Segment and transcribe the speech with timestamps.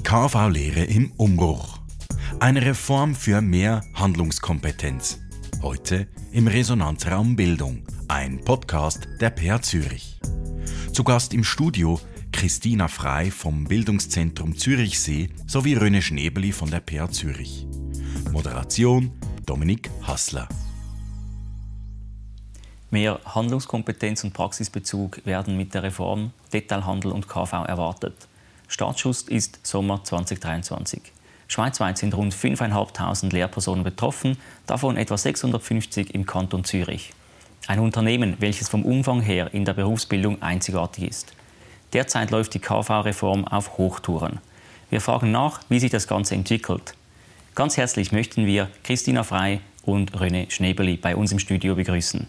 [0.00, 1.78] Die KV-Lehre im Umbruch.
[2.38, 5.18] Eine Reform für mehr Handlungskompetenz.
[5.60, 10.18] Heute im Resonanzraum Bildung, ein Podcast der PA Zürich.
[10.94, 12.00] Zu Gast im Studio
[12.32, 17.66] Christina Frei vom Bildungszentrum Zürichsee sowie Röne Schnebeli von der PA Zürich.
[18.32, 19.12] Moderation
[19.44, 20.48] Dominik Hassler.
[22.90, 28.29] Mehr Handlungskompetenz und Praxisbezug werden mit der Reform Detailhandel und KV erwartet.
[28.70, 31.02] Startschuss ist Sommer 2023.
[31.48, 34.38] Schweizweit sind rund 5.500 Lehrpersonen betroffen,
[34.68, 37.12] davon etwa 650 im Kanton Zürich.
[37.66, 41.32] Ein Unternehmen, welches vom Umfang her in der Berufsbildung einzigartig ist.
[41.94, 44.38] Derzeit läuft die KV-Reform auf Hochtouren.
[44.88, 46.94] Wir fragen nach, wie sich das Ganze entwickelt.
[47.56, 52.28] Ganz herzlich möchten wir Christina Frei und René Schnebeli bei uns im Studio begrüßen.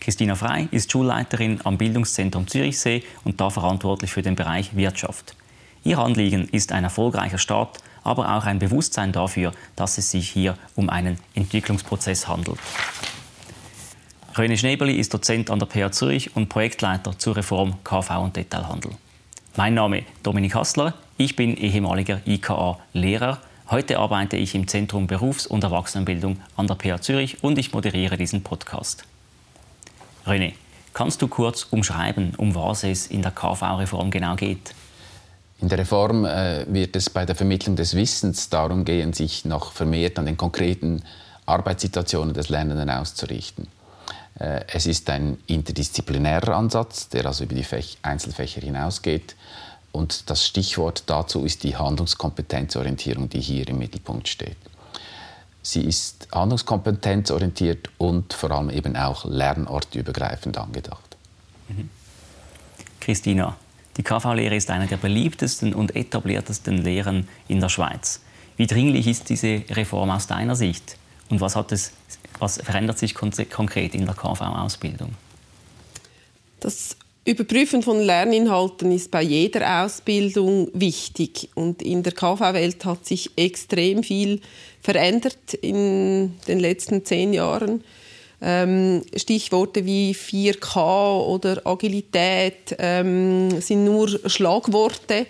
[0.00, 5.36] Christina Frei ist Schulleiterin am Bildungszentrum Zürichsee und da verantwortlich für den Bereich Wirtschaft.
[5.84, 10.56] Ihr Anliegen ist ein erfolgreicher Start, aber auch ein Bewusstsein dafür, dass es sich hier
[10.74, 12.58] um einen Entwicklungsprozess handelt.
[14.34, 18.92] René Schnebeli ist Dozent an der PH Zürich und Projektleiter zur Reform KV und Detailhandel.
[19.56, 23.38] Mein Name Dominik Hassler, ich bin ehemaliger IKA-Lehrer.
[23.68, 28.16] Heute arbeite ich im Zentrum Berufs- und Erwachsenenbildung an der PH Zürich und ich moderiere
[28.16, 29.04] diesen Podcast.
[30.30, 30.52] René,
[30.94, 34.74] kannst du kurz umschreiben, um was es in der KV-Reform genau geht?
[35.60, 39.72] In der Reform äh, wird es bei der Vermittlung des Wissens darum gehen, sich noch
[39.72, 41.02] vermehrt an den konkreten
[41.46, 43.66] Arbeitssituationen des Lernenden auszurichten.
[44.38, 49.34] Äh, es ist ein interdisziplinärer Ansatz, der also über die Fäch Einzelfächer hinausgeht.
[49.92, 54.56] Und das Stichwort dazu ist die Handlungskompetenzorientierung, die hier im Mittelpunkt steht.
[55.62, 61.16] Sie ist handlungskompetenzorientiert und vor allem eben auch lernortübergreifend angedacht.
[61.68, 61.90] Mhm.
[63.00, 63.56] Christina,
[63.96, 68.20] die KV-Lehre ist eine der beliebtesten und etabliertesten Lehren in der Schweiz.
[68.56, 70.96] Wie dringlich ist diese Reform aus deiner Sicht?
[71.28, 71.92] Und was, hat es,
[72.38, 75.14] was verändert sich konkret in der KV-Ausbildung?
[76.60, 81.50] Das Überprüfen von Lerninhalten ist bei jeder Ausbildung wichtig.
[81.54, 84.40] Und in der KV-Welt hat sich extrem viel
[84.80, 87.84] verändert in den letzten zehn Jahren.
[88.42, 95.26] Ähm, Stichworte wie 4K oder Agilität ähm, sind nur Schlagworte.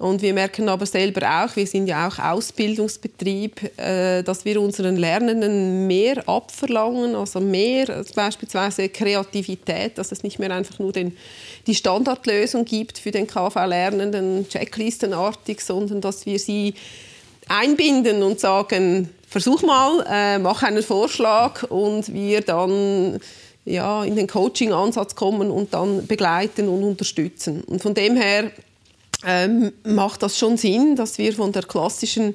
[0.00, 4.96] Und wir merken aber selber auch, wir sind ja auch Ausbildungsbetrieb, äh, dass wir unseren
[4.96, 11.14] Lernenden mehr abverlangen, also mehr beispielsweise Kreativität, dass es nicht mehr einfach nur den,
[11.66, 16.72] die Standardlösung gibt für den KV-Lernenden, checklistenartig, sondern dass wir sie
[17.46, 23.20] einbinden und sagen, versuch mal, äh, mach einen Vorschlag und wir dann
[23.66, 27.62] ja, in den Coaching-Ansatz kommen und dann begleiten und unterstützen.
[27.64, 28.50] Und von dem her
[29.26, 32.34] ähm, macht das schon Sinn, dass wir von der klassischen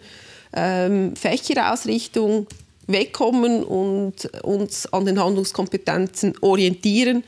[0.53, 2.47] ähm, Fächerausrichtung
[2.88, 7.24] wegkommen und uns an den Handlungskompetenzen orientieren.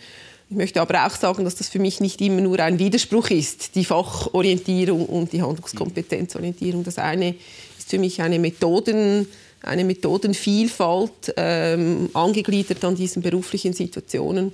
[0.50, 3.76] Ich möchte aber auch sagen, dass das für mich nicht immer nur ein Widerspruch ist,
[3.76, 6.84] die Fachorientierung und die Handlungskompetenzorientierung.
[6.84, 7.36] Das eine
[7.78, 9.28] ist für mich eine Methoden
[9.64, 14.54] eine Methodenvielfalt ähm, angegliedert an diesen beruflichen Situationen.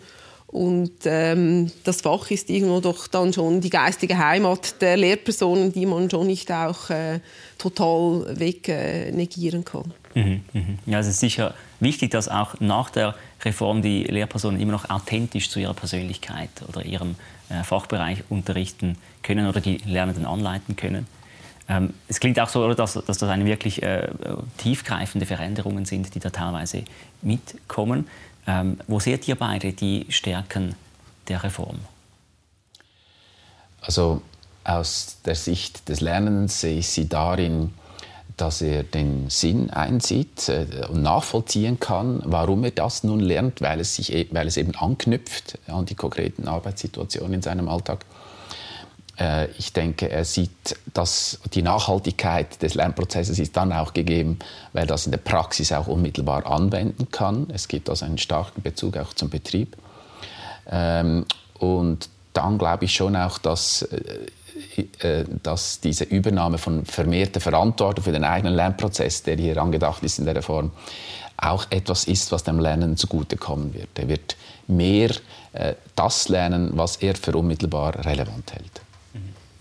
[0.54, 5.88] Und ähm, das Fach ist irgendwo doch dann schon die geistige Heimat der Lehrpersonen, die
[5.88, 7.22] man schon nicht auch äh,
[7.58, 9.12] total weg äh,
[9.64, 9.94] kann.
[10.14, 10.78] Mhm, mhm.
[10.86, 15.50] Ja, es ist sicher wichtig, dass auch nach der Reform die Lehrpersonen immer noch authentisch
[15.50, 17.16] zu ihrer Persönlichkeit oder ihrem
[17.50, 21.08] äh, Fachbereich unterrichten können oder die Lernenden anleiten können.
[21.68, 24.08] Ähm, es klingt auch so, dass, dass das eine wirklich äh,
[24.58, 26.84] tiefgreifende Veränderungen sind, die da teilweise
[27.24, 28.08] mitkommen.
[28.46, 30.76] Ähm, wo seht ihr beide die Stärken
[31.28, 31.80] der Reform?
[33.82, 34.22] Also
[34.64, 37.74] aus der Sicht des Lernens sehe ich sie darin,
[38.38, 43.80] dass er den Sinn einsieht äh, und nachvollziehen kann, warum er das nun lernt, weil
[43.80, 48.06] es, sich, e, weil es eben anknüpft an die konkreten Arbeitssituationen in seinem Alltag.
[49.24, 54.40] Äh, ich denke, er sieht, dass die Nachhaltigkeit des Lernprozesses ist dann auch gegeben,
[54.74, 57.48] weil er das in der Praxis auch unmittelbar anwenden kann.
[57.54, 59.78] Es gibt also einen starken Bezug auch zum Betrieb.
[60.70, 61.26] Ähm,
[61.60, 68.04] und dann glaube ich schon auch, dass, äh, äh, dass diese Übernahme von vermehrter Verantwortung
[68.04, 70.72] für den eigenen Lernprozess, der hier angedacht ist in der Reform,
[71.38, 73.90] auch etwas ist, was dem Lernen zugutekommen wird.
[73.96, 74.38] Er wird
[74.68, 75.10] mehr
[75.96, 78.82] das lernen, was er für unmittelbar relevant hält.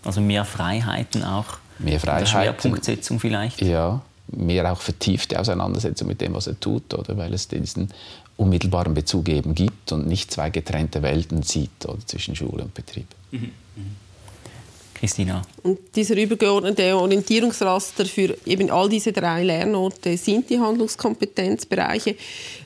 [0.03, 1.57] Also mehr Freiheiten auch.
[1.79, 2.27] Mehr Freiheiten.
[2.27, 3.61] Schwerpunktsetzung vielleicht.
[3.61, 7.89] Ja, mehr auch vertiefte Auseinandersetzung mit dem, was er tut, oder weil es diesen
[8.37, 13.07] unmittelbaren Bezug eben gibt und nicht zwei getrennte Welten sieht oder zwischen Schule und Betrieb.
[13.31, 13.51] Mhm.
[13.75, 13.95] Mhm.
[15.03, 15.41] Christina.
[15.63, 22.15] Und dieser übergeordnete Orientierungsraster für eben all diese drei Lernorte sind die Handlungskompetenzbereiche.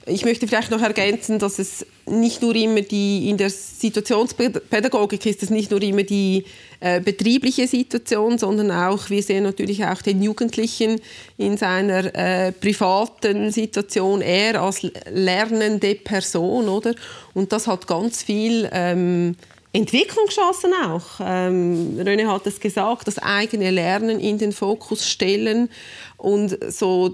[0.06, 5.42] Ich möchte vielleicht noch ergänzen, dass es nicht nur immer die, in der Situationspädagogik ist
[5.42, 6.46] es nicht nur immer die
[6.80, 11.02] äh, betriebliche Situation, sondern auch, wir sehen natürlich auch den Jugendlichen
[11.40, 16.94] in seiner äh, privaten Situation, er als lernende Person, oder?
[17.34, 19.36] Und das hat ganz viel ähm,
[19.78, 21.20] Entwicklungschancen auch.
[21.20, 25.70] Ähm, René hat es gesagt, das eigene Lernen in den Fokus stellen
[26.18, 27.14] und so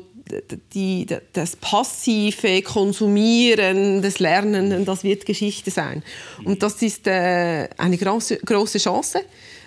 [0.73, 6.03] die, das passive Konsumieren des Lernenden, das wird Geschichte sein.
[6.45, 9.19] Und das ist äh, eine große, große Chance.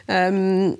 [0.09, 0.79] Ähm,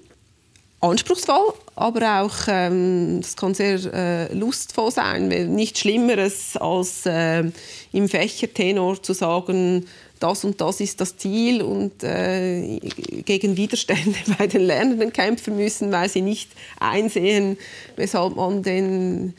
[0.81, 5.29] anspruchsvoll, aber auch ähm, das kann sehr äh, lustvoll sein.
[5.55, 7.45] Nichts Schlimmeres als äh,
[7.93, 9.87] im Fächertenor zu sagen,
[10.21, 12.79] das und das ist das Ziel und äh,
[13.25, 17.59] gegen Widerstände bei den Lernenden kämpfen müssen, weil sie nicht einsehen,
[17.97, 19.35] weshalb man den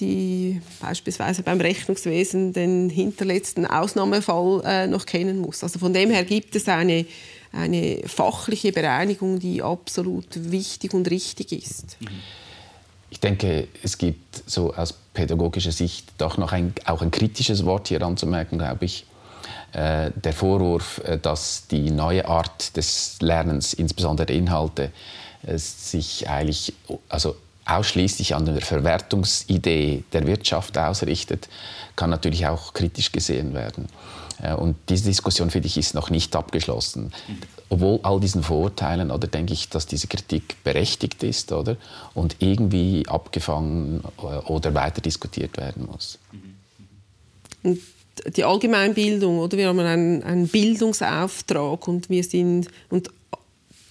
[0.00, 5.62] die beispielsweise beim Rechnungswesen den hinterletzten Ausnahmefall äh, noch kennen muss.
[5.62, 7.04] Also von dem her gibt es eine,
[7.52, 11.96] eine fachliche Bereinigung, die absolut wichtig und richtig ist.
[13.10, 17.88] Ich denke, es gibt so aus pädagogischer Sicht doch noch ein, auch ein kritisches Wort
[17.88, 19.04] hier anzumerken, glaube ich.
[19.72, 24.92] Äh, der Vorwurf, äh, dass die neue Art des Lernens, insbesondere der Inhalte,
[25.46, 26.72] äh, sich eigentlich
[27.08, 27.36] also
[27.66, 31.48] ausschließlich an der Verwertungsidee der Wirtschaft ausrichtet,
[31.96, 33.88] kann natürlich auch kritisch gesehen werden.
[34.56, 37.12] Und diese Diskussion, finde ich, ist noch nicht abgeschlossen.
[37.68, 41.76] Obwohl all diesen Vorurteilen, oder denke ich, dass diese Kritik berechtigt ist, oder?
[42.14, 44.00] Und irgendwie abgefangen
[44.46, 46.18] oder weiter diskutiert werden muss.
[48.36, 49.56] Die Allgemeinbildung, oder?
[49.56, 53.10] Wir haben einen, einen Bildungsauftrag und wir sind und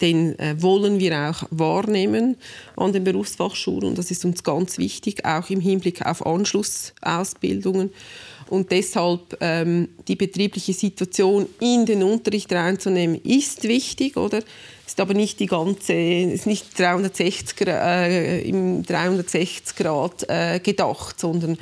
[0.00, 2.36] den äh, wollen wir auch wahrnehmen
[2.76, 7.90] an den Berufsfachschulen und das ist uns ganz wichtig, auch im Hinblick auf Anschlussausbildungen
[8.48, 14.40] und deshalb ähm, die betriebliche Situation in den Unterricht reinzunehmen ist wichtig, oder?
[14.86, 21.58] Ist aber nicht die ganze, ist nicht 360 äh, im 360 Grad äh, gedacht, sondern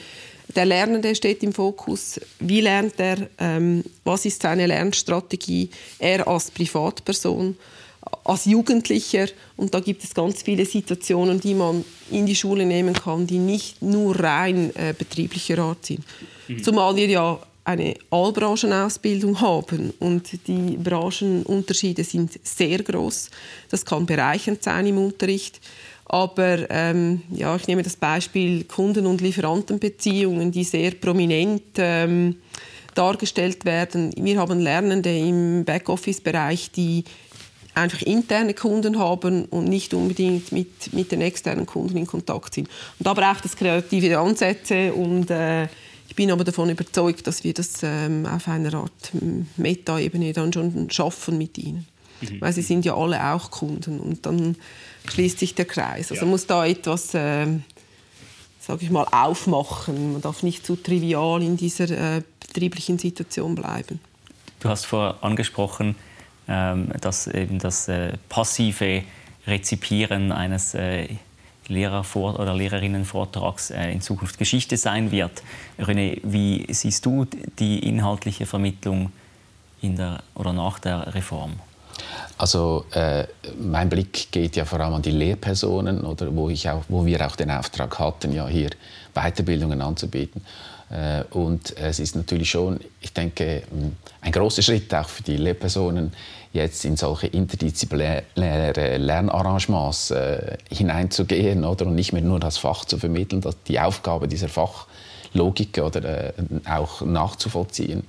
[0.57, 2.21] der Lernende steht im Fokus.
[2.41, 3.29] Wie lernt er?
[3.39, 5.71] Ähm, was ist seine Lernstrategie?
[5.99, 7.57] Er als Privatperson,
[8.25, 9.27] als Jugendlicher.
[9.57, 13.39] Und da gibt es ganz viele Situationen, die man in die Schule nehmen kann, die
[13.39, 16.05] nicht nur rein äh, betrieblicher Art sind.
[16.49, 16.63] Mhm.
[16.63, 23.29] Zumal wir ja eine Allbranchenausbildung haben und die Branchenunterschiede sind sehr groß.
[23.71, 25.61] Das kann bereichernd sein im Unterricht.
[26.09, 32.37] Aber ähm, ja, ich nehme das Beispiel Kunden- und Lieferantenbeziehungen, die sehr prominent ähm,
[32.95, 34.13] dargestellt werden.
[34.17, 37.05] Wir haben Lernende im Backoffice-Bereich, die
[37.75, 42.69] einfach interne Kunden haben und nicht unbedingt mit, mit den externen Kunden in Kontakt sind.
[42.99, 45.65] Und da braucht es kreative Ansätze und äh,
[46.09, 49.13] ich bin aber davon überzeugt, dass wir das ähm, auf einer Art
[49.57, 51.87] Meta-Ebene dann schon schaffen mit ihnen.
[52.23, 52.41] Mhm.
[52.41, 54.57] Weil sie sind ja alle auch Kunden und dann
[55.11, 56.11] schließt sich der Kreis.
[56.11, 56.31] Also ja.
[56.31, 57.47] muss da etwas, äh,
[58.61, 60.13] sage ich mal, aufmachen.
[60.13, 64.01] Man darf nicht zu trivial in dieser äh, betrieblichen Situation bleiben.
[64.61, 65.95] Du hast vorher angesprochen,
[66.49, 69.03] ähm, dass eben das äh, passive
[69.47, 71.09] Rezipieren eines äh,
[71.69, 75.43] Lehrervor oder Lehrerinnenvortrags äh, in Zukunft Geschichte sein wird.
[75.79, 77.27] René, wie siehst du
[77.59, 79.13] die inhaltliche Vermittlung
[79.83, 81.55] in der, oder nach der Reform?
[82.39, 83.25] Also äh,
[83.59, 87.27] mein Blick geht ja vor allem an die Lehrpersonen, oder, wo, ich auch, wo wir
[87.27, 88.71] auch den Auftrag hatten, ja hier
[89.15, 90.43] Weiterbildungen anzubieten.
[90.91, 93.63] Äh, und es ist natürlich schon, ich denke,
[94.21, 96.13] ein großer Schritt auch für die Lehrpersonen,
[96.53, 102.99] jetzt in solche interdisziplinäre Lernarrangements äh, hineinzugehen oder, und nicht mehr nur das Fach zu
[102.99, 106.33] vermitteln, die Aufgabe dieser Fachlogik oder, äh,
[106.69, 108.05] auch nachzuvollziehen.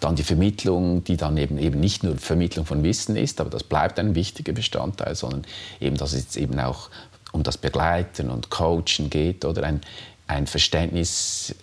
[0.00, 3.62] Dann die Vermittlung, die dann eben, eben nicht nur Vermittlung von Wissen ist, aber das
[3.62, 5.44] bleibt ein wichtiger Bestandteil, sondern
[5.80, 6.90] eben, dass es eben auch
[7.32, 9.80] um das Begleiten und Coachen geht oder ein,
[10.26, 11.54] ein Verständnis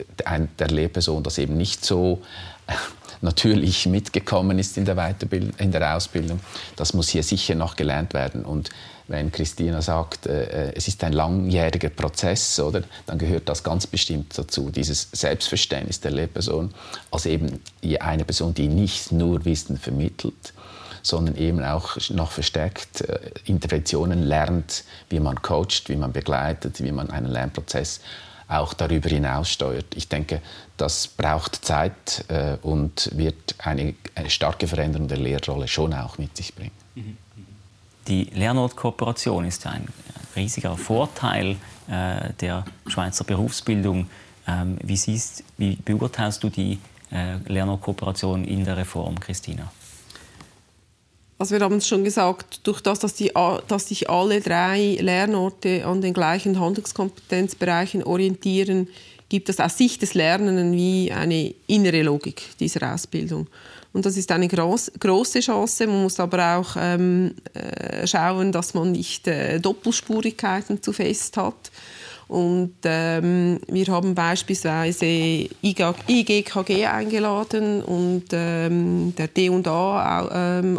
[0.59, 2.21] der Lehrperson, das eben nicht so
[2.67, 2.73] äh,
[3.21, 6.39] natürlich mitgekommen ist in der, Weiterbild in der Ausbildung.
[6.75, 8.45] Das muss hier sicher noch gelernt werden.
[8.45, 8.69] Und
[9.07, 13.87] wenn Christina sagt, äh, äh, es ist ein langjähriger Prozess, oder, dann gehört das ganz
[13.87, 16.73] bestimmt dazu, dieses Selbstverständnis der Lehrperson
[17.11, 17.61] als eben
[17.99, 20.53] eine Person, die nicht nur Wissen vermittelt,
[21.01, 26.91] sondern eben auch noch verstärkt äh, Interventionen lernt, wie man coacht, wie man begleitet, wie
[26.91, 28.01] man einen Lernprozess
[28.49, 29.95] auch darüber hinaus steuert.
[29.95, 30.41] Ich denke,
[30.77, 36.35] das braucht Zeit äh, und wird eine, eine starke Veränderung der Lehrrolle schon auch mit
[36.37, 36.71] sich bringen.
[36.95, 37.17] Mhm.
[38.07, 39.85] Die Lernortkooperation ist ein
[40.35, 41.57] riesiger Vorteil
[41.89, 44.09] äh, der Schweizer Berufsbildung.
[44.47, 46.79] Ähm, wie, siehst, wie beurteilst du die
[47.11, 49.71] äh, Lernortkooperation in der Reform, Christina?
[51.37, 53.31] Also wir haben es schon gesagt, durch das, dass, die,
[53.67, 58.87] dass sich alle drei Lernorte an den gleichen Handlungskompetenzbereichen orientieren,
[59.29, 63.47] gibt es aus Sicht des Lernenden wie eine innere Logik dieser Ausbildung.
[63.97, 65.87] Und das ist eine groß, große Chance.
[65.87, 71.71] Man muss aber auch ähm, äh, schauen, dass man nicht äh, Doppelspurigkeiten zu fest hat.
[72.27, 80.77] Und ähm, wir haben beispielsweise IGKG eingeladen und ähm, der D&A ähm,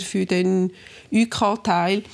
[0.00, 0.72] für den
[1.12, 2.04] UK-Teil.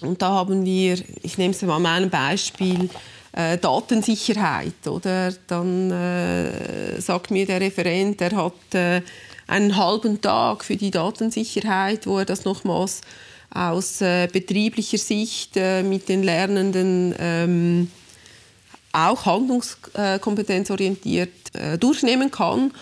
[0.00, 2.88] Und da haben wir, ich nehme es mal an einem Beispiel,
[3.32, 4.86] äh, Datensicherheit.
[4.86, 5.34] Oder?
[5.46, 9.02] Dann äh, sagt mir der Referent, er hat äh,
[9.50, 13.00] einen halben Tag für die Datensicherheit, wo er das nochmals
[13.52, 17.90] aus äh, betrieblicher Sicht äh, mit den Lernenden ähm,
[18.92, 22.72] auch handlungskompetenzorientiert äh, durchnehmen kann.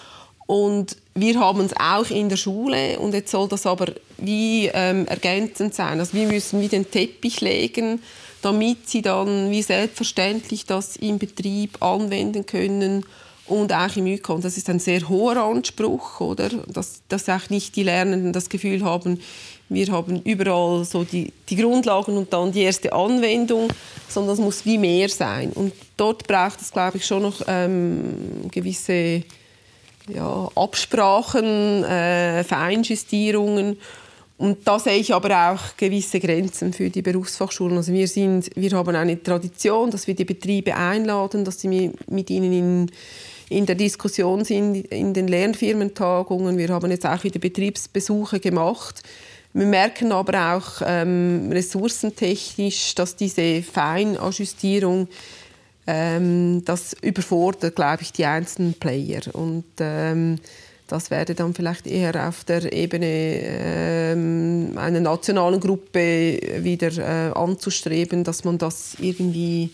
[0.46, 3.86] Und wir haben es auch in der Schule und jetzt soll das aber
[4.18, 5.98] wie ähm, ergänzend sein.
[6.00, 8.02] Also wir müssen wie den Teppich legen,
[8.42, 13.04] damit sie dann wie selbstverständlich das im Betrieb anwenden können
[13.48, 14.40] und auch im ÜKON.
[14.40, 16.48] Das ist ein sehr hoher Anspruch, oder?
[16.66, 19.20] Dass, dass auch nicht die Lernenden das Gefühl haben,
[19.70, 23.68] wir haben überall so die, die Grundlagen und dann die erste Anwendung,
[24.08, 25.50] sondern das muss wie mehr sein.
[25.50, 29.24] Und dort braucht es, glaube ich, schon noch ähm, gewisse
[30.08, 33.76] ja, Absprachen, äh, Feinjustierungen.
[34.38, 37.76] Und da sehe ich aber auch gewisse Grenzen für die Berufsfachschulen.
[37.76, 42.30] Also wir, sind, wir haben eine Tradition, dass wir die Betriebe einladen, dass sie mit
[42.30, 42.90] ihnen in
[43.50, 46.58] in der Diskussion sind in den Lernfirmentagungen.
[46.58, 49.02] Wir haben jetzt auch wieder Betriebsbesuche gemacht.
[49.54, 55.08] Wir merken aber auch ähm, ressourcentechnisch, dass diese Feinajustierung
[55.86, 59.22] ähm, das überfordert, glaube ich, die einzelnen Player.
[59.32, 60.38] Und ähm,
[60.86, 68.24] das wäre dann vielleicht eher auf der Ebene ähm, einer nationalen Gruppe wieder äh, anzustreben,
[68.24, 69.70] dass man das irgendwie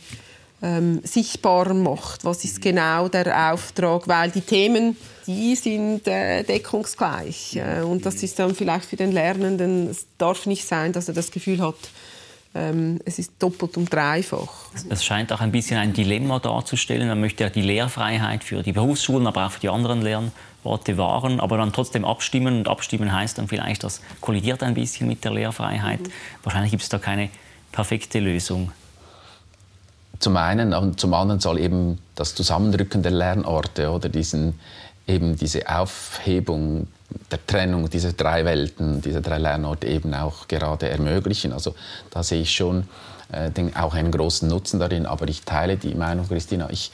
[0.64, 2.24] ähm, sichtbarer macht.
[2.24, 4.08] Was ist genau der Auftrag?
[4.08, 7.56] Weil die Themen, die sind äh, deckungsgleich.
[7.56, 11.14] Äh, und das ist dann vielleicht für den Lernenden, es darf nicht sein, dass er
[11.14, 11.76] das Gefühl hat,
[12.54, 14.70] ähm, es ist doppelt und dreifach.
[14.88, 17.08] Es scheint auch ein bisschen ein Dilemma darzustellen.
[17.08, 21.40] Man möchte ja die Lehrfreiheit für die Berufsschulen, aber auch für die anderen Lernorte wahren,
[21.40, 22.58] aber dann trotzdem abstimmen.
[22.58, 26.00] Und abstimmen heißt dann vielleicht, das kollidiert ein bisschen mit der Lehrfreiheit.
[26.00, 26.12] Mhm.
[26.42, 27.28] Wahrscheinlich gibt es da keine
[27.72, 28.70] perfekte Lösung.
[30.24, 34.58] Zum einen und zum anderen soll eben das Zusammenrücken der Lernorte oder diesen,
[35.06, 36.86] eben diese Aufhebung
[37.30, 41.52] der Trennung dieser drei Welten, dieser drei Lernorte eben auch gerade ermöglichen.
[41.52, 41.74] Also
[42.10, 42.88] da sehe ich schon
[43.32, 45.04] äh, den, auch einen großen Nutzen darin.
[45.04, 46.90] Aber ich teile die Meinung, Christina, ich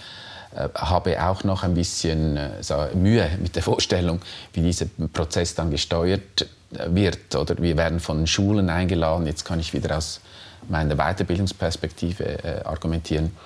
[0.57, 4.21] äh, habe auch noch ein bisschen äh, so Mühe mit der Vorstellung,
[4.55, 7.37] wie dieser Prozess dann gesteuert äh, wird.
[7.37, 9.25] Oder wir werden von Schulen eingeladen.
[9.29, 10.21] Jetzt kann ich wieder aus
[10.69, 13.37] meiner Weiterbildungsperspektive äh, argumentieren.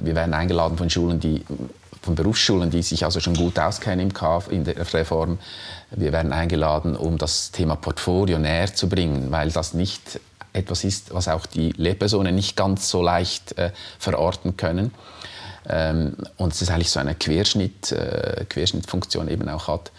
[0.00, 1.44] Wir werden eingeladen von Schulen, die
[2.00, 5.38] von Berufsschulen, die sich also schon gut auskennen im KF, in der Reform.
[5.90, 10.20] Wir werden eingeladen, um das Thema Portfolio näher zu bringen, weil das nicht
[10.52, 14.92] etwas ist, was auch die Lehrpersonen nicht ganz so leicht äh, verorten können.
[15.68, 19.92] Ähm, und es ist eigentlich so eine Querschnitt, äh, Querschnittfunktion eben auch hat.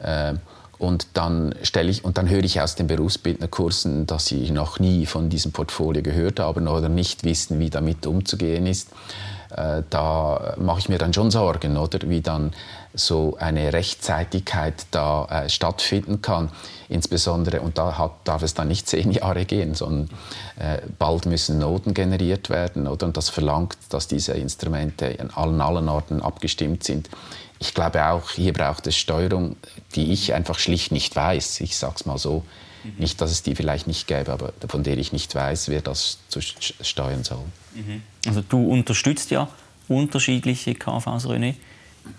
[0.00, 0.34] Äh,
[0.82, 5.06] und dann stelle ich und dann höre ich aus den Berufsbildnerkursen, dass sie noch nie
[5.06, 8.88] von diesem Portfolio gehört haben oder nicht wissen, wie damit umzugehen ist.
[9.50, 12.52] Äh, da mache ich mir dann schon Sorgen, oder wie dann
[12.94, 16.50] so eine Rechtzeitigkeit da äh, stattfinden kann.
[16.88, 20.10] Insbesondere, und da hat, darf es dann nicht zehn Jahre gehen, sondern
[20.58, 22.86] äh, bald müssen Noten generiert werden.
[22.86, 23.06] Oder?
[23.06, 27.08] Und das verlangt, dass diese Instrumente an allen, allen Orten abgestimmt sind
[27.62, 29.54] ich glaube auch, hier braucht es Steuerung,
[29.94, 31.60] die ich einfach schlicht nicht weiß.
[31.60, 32.44] Ich sage es mal so.
[32.82, 32.94] Mhm.
[32.98, 36.18] Nicht, dass es die vielleicht nicht gäbe, aber von der ich nicht weiß, wer das
[36.28, 37.44] zu steuern soll.
[37.74, 38.02] Mhm.
[38.26, 39.48] Also du unterstützt ja
[39.86, 41.54] unterschiedliche KVs, René.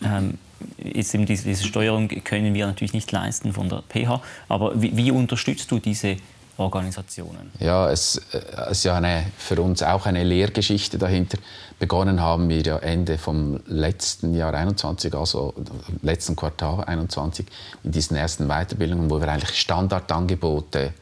[0.01, 0.37] Ähm,
[0.77, 4.95] jetzt eben diese, diese, Steuerung können wir natürlich nicht leisten von der PH, aber wie,
[4.95, 6.17] wie unterstützt du diese
[6.57, 7.51] Organisationen?
[7.59, 8.39] Ja, es, äh,
[8.69, 11.37] es ist ja eine, für uns auch eine Lehrgeschichte dahinter.
[11.79, 15.53] Begonnen haben wir ja Ende vom letzten Jahr 21, also
[16.01, 17.45] letzten Quartal 21,
[17.83, 20.93] in diesen ersten Weiterbildungen, wo wir eigentlich Standardangebote,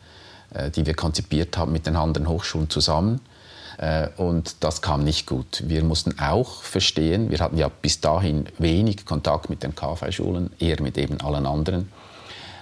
[0.54, 3.20] äh, die wir konzipiert haben, mit den anderen Hochschulen zusammen.
[3.82, 5.64] Äh, und das kam nicht gut.
[5.66, 10.82] Wir mussten auch verstehen, wir hatten ja bis dahin wenig Kontakt mit den KV-Schulen, eher
[10.82, 11.92] mit eben allen anderen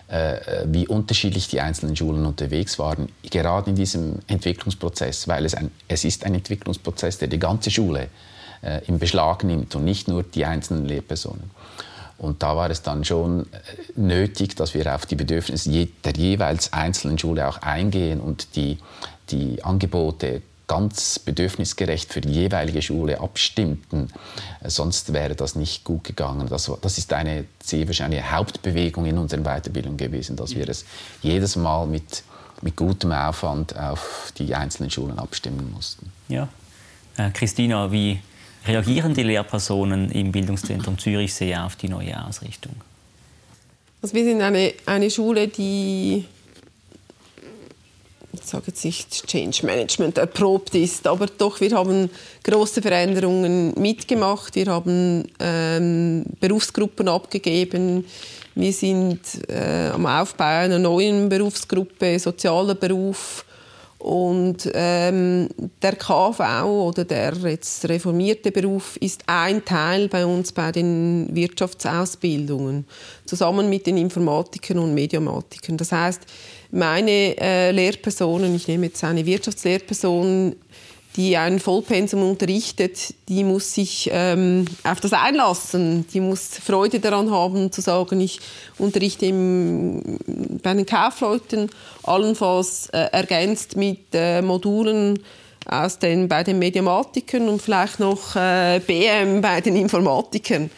[0.08, 5.72] äh, wie unterschiedlich die einzelnen Schulen unterwegs waren, gerade in diesem Entwicklungsprozess, weil es, ein,
[5.88, 8.08] es ist ein Entwicklungsprozess, der die ganze Schule
[8.62, 11.52] äh, im Beschlag nimmt und nicht nur die einzelnen Lehrpersonen.
[12.18, 13.46] Und da war es dann schon
[13.96, 18.78] nötig, dass wir auf die Bedürfnisse der jeweils einzelnen Schule auch eingehen und die,
[19.30, 24.10] die Angebote ganz bedürfnisgerecht für die jeweilige Schule abstimmten.
[24.64, 26.48] Sonst wäre das nicht gut gegangen.
[26.48, 30.86] Das, das ist eine sehr wahrscheinlich Hauptbewegung in unserer Weiterbildung gewesen, dass wir es
[31.24, 32.24] jedes Mal mit,
[32.62, 36.12] mit gutem Aufwand auf die einzelnen Schulen abstimmen mussten.
[36.28, 36.48] Ja.
[37.18, 38.20] Äh, Christina, wie
[38.68, 42.76] reagieren die Lehrpersonen im Bildungszentrum Zürichsee auf die neue Ausrichtung?
[44.04, 46.26] Also wir sind eine, eine Schule, die
[48.34, 52.10] ich sage jetzt Change Management erprobt ist, aber doch, wir haben
[52.44, 54.56] große Veränderungen mitgemacht.
[54.56, 58.06] Wir haben ähm, Berufsgruppen abgegeben.
[58.56, 63.46] Wir sind äh, am Aufbau einer neuen Berufsgruppe, sozialer Beruf.
[64.00, 65.50] Und ähm,
[65.82, 72.86] der KV oder der jetzt reformierte Beruf ist ein Teil bei uns bei den Wirtschaftsausbildungen,
[73.26, 75.76] zusammen mit den Informatikern und Mediamatikern.
[75.76, 76.22] Das heißt,
[76.72, 80.56] meine äh, Lehrpersonen, ich nehme jetzt eine Wirtschaftslehrperson,
[81.16, 86.06] die ein Vollpensum unterrichtet, die muss sich ähm, auf das einlassen.
[86.14, 88.40] Die muss Freude daran haben, zu sagen, ich
[88.78, 90.20] unterrichte im,
[90.62, 91.70] bei den Kaufleuten,
[92.04, 95.20] allenfalls äh, ergänzt mit äh, Modulen
[95.66, 100.70] aus den, bei den Mediamatikern und vielleicht noch äh, BM bei den Informatikern.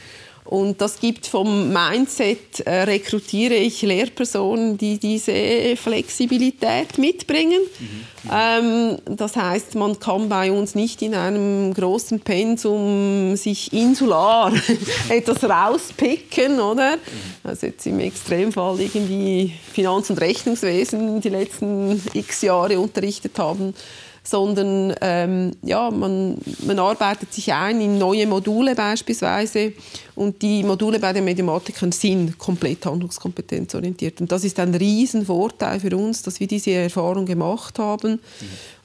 [0.45, 7.61] Und das gibt vom Mindset, äh, rekrutiere ich Lehrpersonen, die diese Flexibilität mitbringen.
[7.79, 8.29] Mhm.
[8.31, 14.51] Ähm, das heißt, man kann bei uns nicht in einem großen Pensum sich insular
[15.09, 16.97] etwas rauspicken, oder?
[16.97, 16.99] Mhm.
[17.43, 23.73] Also jetzt im Extremfall irgendwie Finanz- und Rechnungswesen die letzten x Jahre unterrichtet haben
[24.23, 29.73] sondern ähm, ja, man, man arbeitet sich ein in neue Module beispielsweise
[30.15, 35.97] und die Module bei den Mathematikern sind komplett handlungskompetenzorientiert und das ist ein Riesenvorteil für
[35.97, 38.11] uns, dass wir diese Erfahrung gemacht haben.
[38.11, 38.19] Mhm.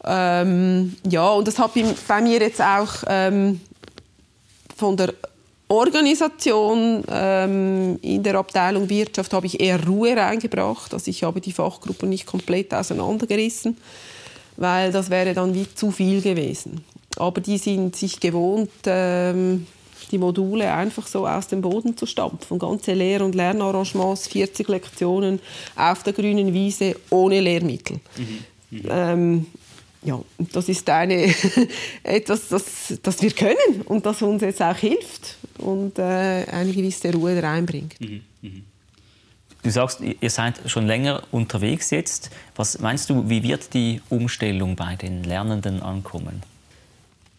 [0.04, 1.72] Ähm, ja, und das hat
[2.08, 3.60] bei mir jetzt auch ähm,
[4.74, 5.12] von der
[5.68, 10.94] Organisation ähm, in der Abteilung Wirtschaft habe ich eher Ruhe reingebracht.
[10.94, 13.76] Also ich habe die Fachgruppen nicht komplett auseinandergerissen
[14.56, 16.84] weil das wäre dann wie zu viel gewesen.
[17.16, 19.66] Aber die sind sich gewohnt, ähm,
[20.10, 22.58] die Module einfach so aus dem Boden zu stampfen.
[22.58, 25.40] Ganze Lehr- und Lernarrangements, 40 Lektionen
[25.74, 28.00] auf der grünen Wiese ohne Lehrmittel.
[28.16, 28.78] Mhm.
[28.78, 28.82] Mhm.
[28.88, 29.46] Ähm,
[30.02, 31.34] ja, das ist eine,
[32.02, 37.12] etwas, das, das wir können und das uns jetzt auch hilft und äh, eine gewisse
[37.12, 38.00] Ruhe reinbringt.
[38.00, 38.22] Mhm.
[39.66, 42.30] Du sagst, ihr seid schon länger unterwegs jetzt.
[42.54, 46.44] Was meinst du, wie wird die Umstellung bei den Lernenden ankommen?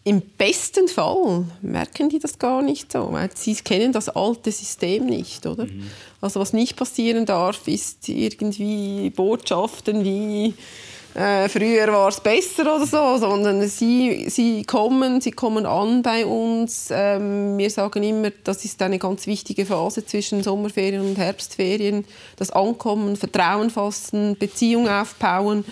[0.04, 5.46] Im besten Fall merken die das gar nicht so, sie kennen das alte System nicht,
[5.46, 5.64] oder?
[5.64, 5.90] Mhm.
[6.20, 10.52] Also was nicht passieren darf, ist irgendwie Botschaften wie
[11.18, 16.24] äh, früher war es besser oder so, sondern sie, sie kommen, sie kommen an bei
[16.24, 16.90] uns.
[16.92, 22.04] Ähm, wir sagen immer, das ist eine ganz wichtige Phase zwischen Sommerferien und Herbstferien.
[22.36, 25.64] Das Ankommen, Vertrauen fassen, Beziehung aufbauen,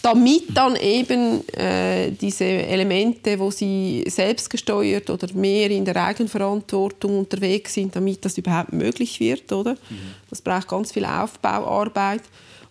[0.00, 7.74] damit dann eben äh, diese Elemente, wo sie selbstgesteuert oder mehr in der Eigenverantwortung unterwegs
[7.74, 9.72] sind, damit das überhaupt möglich wird, oder?
[9.72, 10.14] Mhm.
[10.30, 12.22] Das braucht ganz viel Aufbauarbeit.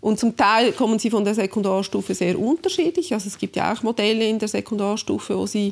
[0.03, 3.13] Und zum Teil kommen sie von der Sekundarstufe sehr unterschiedlich.
[3.13, 5.71] Also es gibt ja auch Modelle in der Sekundarstufe, wo sie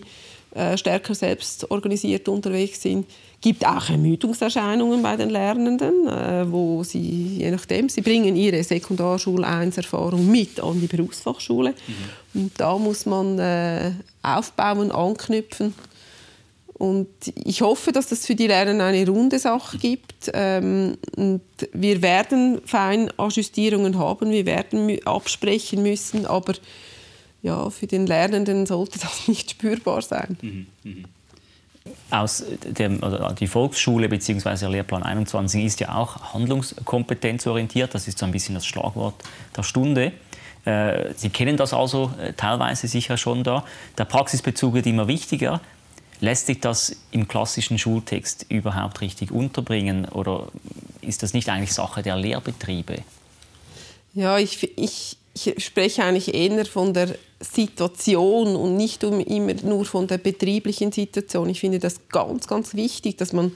[0.56, 3.06] äh, stärker selbst organisiert unterwegs sind.
[3.10, 8.64] Es gibt auch Ermüdungserscheinungen bei den Lernenden, äh, wo sie, je nachdem, sie bringen ihre
[8.64, 11.72] Sekundarschul 1 Erfahrung mit an die Berufsfachschule.
[11.72, 12.42] Mhm.
[12.42, 13.92] Und da muss man äh,
[14.24, 15.74] aufbauen, anknüpfen
[16.82, 20.32] und ich hoffe, dass das für die Lerner eine runde Sache gibt.
[20.34, 26.54] Ähm, und wir werden Feinajustierungen haben, wir werden absprechen müssen, aber
[27.44, 30.40] ja, für den Lernenden sollte das nicht spürbar sein.
[30.42, 31.08] Mhm, mh.
[32.10, 33.00] Aus dem,
[33.40, 34.66] die Volksschule bzw.
[34.66, 37.94] Lehrplan 21 ist ja auch handlungskompetenzorientiert.
[37.94, 39.22] Das ist so ein bisschen das Schlagwort
[39.56, 40.14] der Stunde.
[40.66, 43.66] Äh, Sie kennen das also äh, teilweise sicher schon da.
[44.00, 45.62] Der Praxisbezug wird immer wichtiger.
[46.22, 50.48] Lässt sich das im klassischen Schultext überhaupt richtig unterbringen oder
[51.02, 53.00] ist das nicht eigentlich Sache der Lehrbetriebe?
[54.14, 59.84] Ja, ich, ich, ich spreche eigentlich eher von der Situation und nicht um immer nur
[59.86, 61.50] von der betrieblichen Situation.
[61.50, 63.54] Ich finde das ganz, ganz wichtig, dass man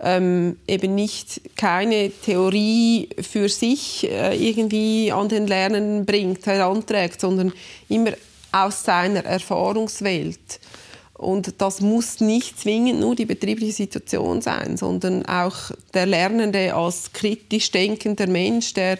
[0.00, 7.52] ähm, eben nicht keine Theorie für sich äh, irgendwie an den Lernenden bringt, heranträgt, sondern
[7.90, 8.12] immer
[8.50, 10.60] aus seiner Erfahrungswelt.
[11.18, 17.12] Und das muss nicht zwingend nur die betriebliche Situation sein, sondern auch der Lernende als
[17.12, 18.98] kritisch denkender Mensch, der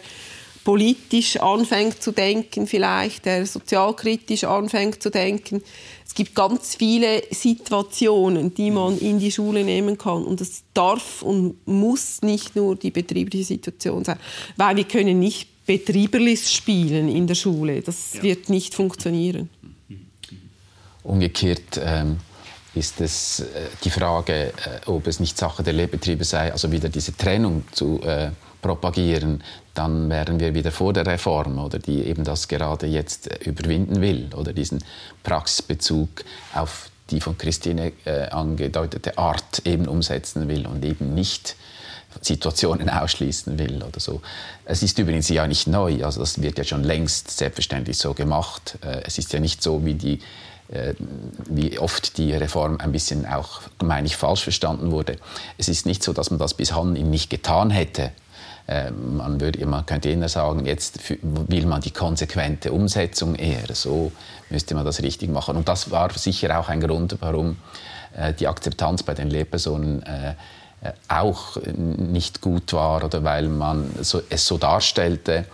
[0.64, 5.62] politisch anfängt zu denken vielleicht, der sozialkritisch anfängt zu denken.
[6.06, 10.24] Es gibt ganz viele Situationen, die man in die Schule nehmen kann.
[10.24, 14.18] Und es darf und muss nicht nur die betriebliche Situation sein.
[14.56, 17.82] Weil wir können nicht Betrieberlis spielen in der Schule.
[17.82, 18.22] Das ja.
[18.22, 19.50] wird nicht funktionieren.
[21.08, 22.18] Umgekehrt ähm,
[22.74, 23.44] ist es äh,
[23.82, 24.52] die Frage, äh,
[24.84, 29.42] ob es nicht Sache der Lehrbetriebe sei, also wieder diese Trennung zu äh, propagieren,
[29.72, 34.02] dann wären wir wieder vor der Reform, oder die eben das gerade jetzt äh, überwinden
[34.02, 34.84] will, oder diesen
[35.22, 36.10] Praxisbezug
[36.52, 41.56] auf die von Christine äh, angedeutete Art eben umsetzen will und eben nicht
[42.20, 44.20] Situationen ausschließen will oder so.
[44.66, 48.76] Es ist übrigens ja nicht neu, also das wird ja schon längst selbstverständlich so gemacht.
[48.84, 50.20] Äh, es ist ja nicht so, wie die
[51.46, 55.16] wie oft die Reform ein bisschen auch, meine ich, falsch verstanden wurde.
[55.56, 58.12] Es ist nicht so, dass man das bis bisher nicht getan hätte.
[58.66, 63.74] Äh, man, würde, man könnte eher sagen, jetzt will man die konsequente Umsetzung eher.
[63.74, 64.12] So
[64.50, 65.56] müsste man das richtig machen.
[65.56, 67.56] Und das war sicher auch ein Grund, warum
[68.14, 70.02] äh, die Akzeptanz bei den Lehrpersonen
[71.08, 75.46] auch nicht gut war oder weil man es so darstellte,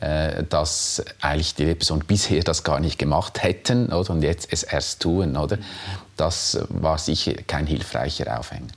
[0.00, 4.62] äh, dass eigentlich die Lehrpersonen bisher das gar nicht gemacht hätten oder, und jetzt es
[4.62, 5.36] erst tun.
[5.36, 5.58] Oder?
[6.16, 8.74] Das war sicher kein hilfreicher Aufhänger.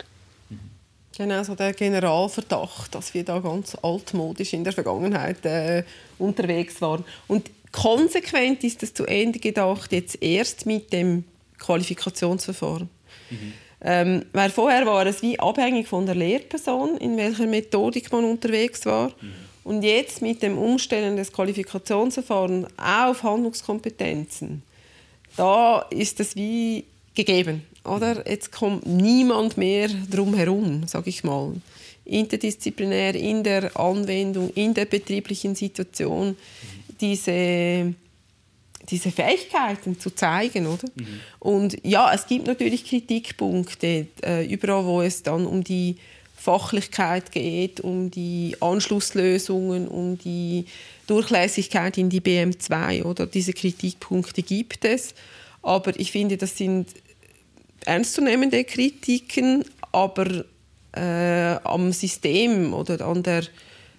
[1.15, 5.83] Genau, so der Generalverdacht, dass wir da ganz altmodisch in der Vergangenheit äh,
[6.17, 7.05] unterwegs waren.
[7.27, 11.25] Und konsequent ist es zu Ende gedacht, jetzt erst mit dem
[11.59, 12.89] Qualifikationsverfahren.
[13.29, 13.53] Mhm.
[13.83, 18.85] Ähm, weil vorher war es wie abhängig von der Lehrperson, in welcher Methodik man unterwegs
[18.85, 19.09] war.
[19.09, 19.33] Mhm.
[19.63, 24.63] Und jetzt mit dem Umstellen des Qualifikationsverfahrens auf Handlungskompetenzen,
[25.37, 26.83] da ist es wie
[27.15, 27.63] gegeben.
[27.83, 28.27] Oder?
[28.29, 31.53] Jetzt kommt niemand mehr drum herum, sage ich mal.
[32.05, 36.35] Interdisziplinär in der Anwendung, in der betrieblichen Situation
[36.99, 37.93] diese,
[38.91, 40.67] diese Fähigkeiten zu zeigen.
[40.67, 40.87] Oder?
[40.95, 41.19] Mhm.
[41.39, 45.95] Und ja, es gibt natürlich Kritikpunkte, äh, überall wo es dann um die
[46.35, 50.65] Fachlichkeit geht, um die Anschlusslösungen, um die
[51.05, 55.13] Durchlässigkeit in die BM2 oder diese Kritikpunkte gibt es.
[55.61, 56.87] Aber ich finde, das sind
[57.85, 60.45] ernstzunehmende Kritiken, aber
[60.93, 63.43] äh, am System oder an der,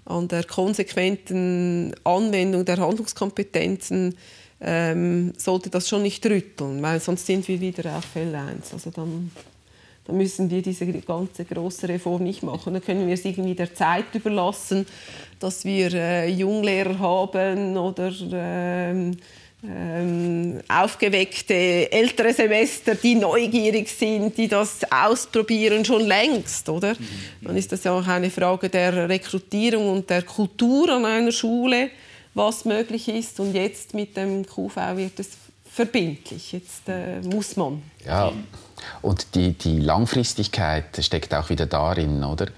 [0.04, 4.16] an der konsequenten Anwendung der Handlungskompetenzen
[4.62, 8.72] ähm, sollte das schon nicht rütteln, weil sonst sind wir wieder auf Fell 1.
[8.72, 9.30] Also dann
[10.04, 12.72] dann müssen wir diese ganze große Reform nicht machen.
[12.72, 14.86] Dann können wir es irgendwie der Zeit überlassen,
[15.38, 19.16] dass wir äh, Junglehrer haben oder ähm,
[19.64, 26.94] ähm, aufgeweckte ältere Semester, die neugierig sind, die das ausprobieren schon längst, oder?
[26.94, 27.46] Mhm.
[27.46, 31.90] Dann ist das ja auch eine Frage der Rekrutierung und der Kultur an einer Schule,
[32.34, 33.40] was möglich ist.
[33.40, 35.30] Und jetzt mit dem QV wird es
[35.64, 36.52] verbindlich.
[36.52, 37.82] Jetzt äh, muss man.
[38.06, 38.32] Ja,
[39.00, 42.48] und die, die Langfristigkeit steckt auch wieder darin, oder?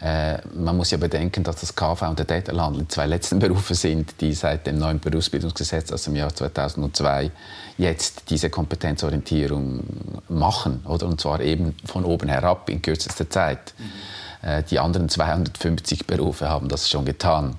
[0.00, 3.74] Äh, man muss ja bedenken, dass das KV und der Detailhandel die zwei letzten Berufe
[3.74, 7.32] sind, die seit dem neuen Berufsbildungsgesetz aus dem Jahr 2002
[7.78, 9.82] jetzt diese Kompetenzorientierung
[10.28, 11.06] machen, oder?
[11.06, 13.74] Und zwar eben von oben herab in kürzester Zeit.
[13.78, 14.48] Mhm.
[14.48, 17.56] Äh, die anderen 250 Berufe haben das schon getan.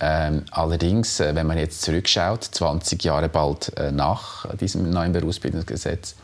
[0.00, 6.14] Ähm, allerdings, äh, wenn man jetzt zurückschaut, 20 Jahre bald äh, nach diesem neuen Berufsbildungsgesetz,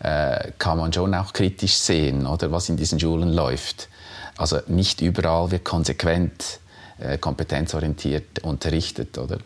[0.00, 3.88] äh, kann man schon auch kritisch sehen, oder, was in diesen Schulen läuft.
[4.36, 6.60] Also nicht überall wird konsequent
[6.98, 9.18] äh, kompetenzorientiert unterrichtet.
[9.18, 9.38] Oder?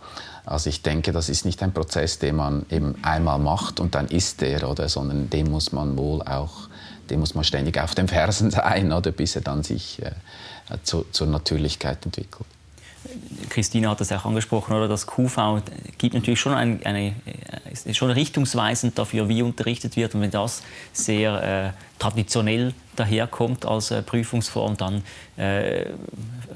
[0.44, 4.08] Also ich denke, das ist nicht ein Prozess, den man eben einmal macht und dann
[4.08, 6.68] ist der, oder, sondern dem muss man wohl auch,
[7.10, 10.12] dem muss man ständig auf den Fersen sein, oder, bis er dann sich äh,
[10.82, 12.46] zu, zur Natürlichkeit entwickelt.
[13.48, 14.88] Christina hat das auch angesprochen, oder?
[14.88, 15.62] Das QV
[15.98, 17.14] gibt natürlich schon ein, eine,
[17.84, 20.14] ist schon richtungsweisend dafür, wie unterrichtet wird.
[20.14, 25.02] Und wenn das sehr äh, traditionell daherkommt als äh, Prüfungsform, dann
[25.36, 25.86] äh,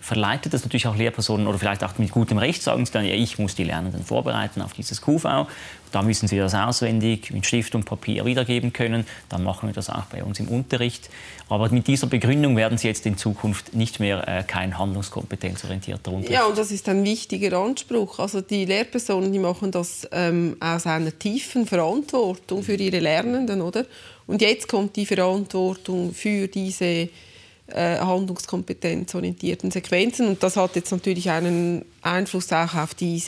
[0.01, 3.15] verleitet das natürlich auch Lehrpersonen oder vielleicht auch mit gutem Recht sagen sie dann, ja,
[3.15, 5.47] ich muss die Lernenden vorbereiten auf dieses QV.
[5.93, 9.07] Da müssen sie das auswendig mit Stift und Papier wiedergeben können.
[9.29, 11.11] Dann machen wir das auch bei uns im Unterricht.
[11.49, 16.33] Aber mit dieser Begründung werden sie jetzt in Zukunft nicht mehr äh, kein handlungskompetenzorientierter Unterricht.
[16.33, 18.19] Ja, und das ist ein wichtiger Anspruch.
[18.19, 23.85] Also die Lehrpersonen, die machen das ähm, aus einer tiefen Verantwortung für ihre Lernenden, oder?
[24.27, 26.85] Und jetzt kommt die Verantwortung für diese
[27.73, 30.29] äh, handlungskompetenzorientierten Sequenzen.
[30.29, 33.19] Und das hat jetzt natürlich einen Einfluss auch auf die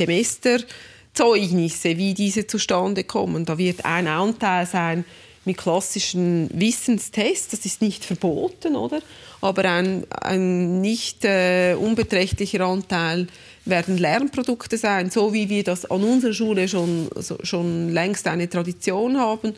[1.14, 3.44] Semesterzeugnisse, wie diese zustande kommen.
[3.44, 5.04] Da wird ein Anteil sein
[5.44, 9.00] mit klassischen Wissenstests, das ist nicht verboten, oder?
[9.40, 13.26] Aber ein, ein nicht äh, unbeträchtlicher Anteil
[13.64, 18.48] werden Lernprodukte sein, so wie wir das an unserer Schule schon, so, schon längst eine
[18.48, 19.54] Tradition haben.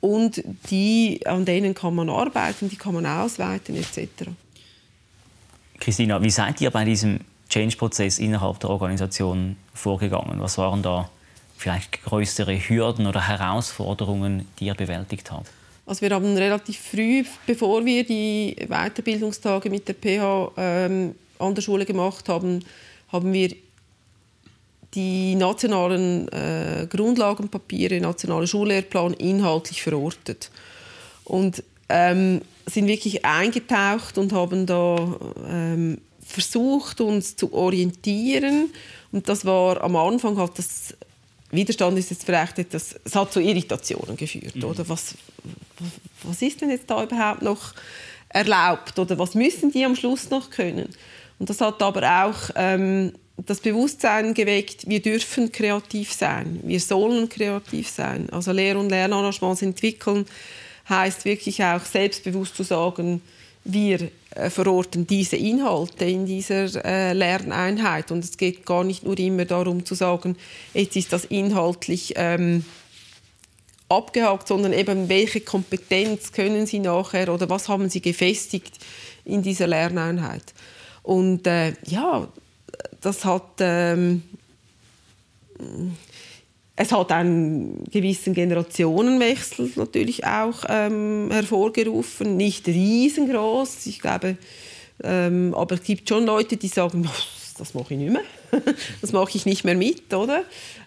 [0.00, 4.28] Und die, an denen kann man arbeiten, die kann man ausweiten etc.
[5.80, 7.20] Christina, wie seid ihr bei diesem
[7.54, 10.40] Change-Prozess innerhalb der Organisation vorgegangen?
[10.40, 11.08] Was waren da
[11.56, 15.48] vielleicht größere Hürden oder Herausforderungen, die ihr bewältigt habt?
[15.86, 21.62] Also wir haben relativ früh, bevor wir die Weiterbildungstage mit der PH ähm, an der
[21.62, 22.64] Schule gemacht haben,
[23.12, 23.54] haben wir
[24.94, 30.50] die nationalen äh, Grundlagenpapiere, nationale Schullehrplan inhaltlich verortet.
[31.24, 35.16] Und ähm, sind wirklich eingetaucht und haben da
[35.48, 38.70] ähm, versucht, uns zu orientieren.
[39.12, 40.94] Und das war am Anfang hat das
[41.50, 44.64] Widerstand ist jetzt vielleicht etwas, es hat zu Irritationen geführt, mhm.
[44.64, 44.88] oder?
[44.88, 45.14] Was,
[46.24, 47.74] was ist denn jetzt da überhaupt noch
[48.28, 50.88] erlaubt oder was müssen die am Schluss noch können?
[51.38, 57.28] Und das hat aber auch ähm, das Bewusstsein geweckt, wir dürfen kreativ sein, wir sollen
[57.28, 58.28] kreativ sein.
[58.30, 60.26] Also Lehr- und Lernarrangements entwickeln
[60.88, 63.22] heißt wirklich auch selbstbewusst zu sagen,
[63.64, 64.10] wir
[64.50, 68.10] verorten diese Inhalte in dieser äh, Lerneinheit.
[68.10, 70.36] Und es geht gar nicht nur immer darum zu sagen,
[70.72, 72.64] jetzt ist das inhaltlich ähm,
[73.88, 78.78] abgehakt, sondern eben, welche Kompetenz können Sie nachher oder was haben Sie gefestigt
[79.24, 80.54] in dieser Lerneinheit.
[81.02, 82.28] Und äh, ja,
[83.00, 84.22] das hat ähm,
[86.76, 94.36] es hat einen gewissen Generationenwechsel natürlich auch ähm, hervorgerufen, nicht riesengroß, ich glaube,
[95.02, 97.08] ähm, aber es gibt schon Leute, die sagen,
[97.58, 98.24] das mache ich nicht mehr,
[99.00, 100.42] das mache ich nicht mehr mit, oder?